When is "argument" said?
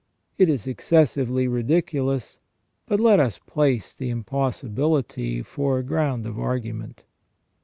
6.39-7.03